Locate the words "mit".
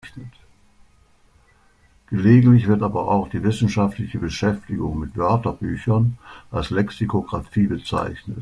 4.97-5.15